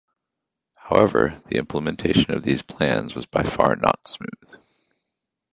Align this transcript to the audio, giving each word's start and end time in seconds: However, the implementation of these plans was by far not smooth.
However, 0.79 1.39
the 1.45 1.57
implementation 1.57 2.33
of 2.33 2.41
these 2.41 2.63
plans 2.63 3.13
was 3.13 3.27
by 3.27 3.43
far 3.43 3.75
not 3.75 4.07
smooth. 4.07 4.57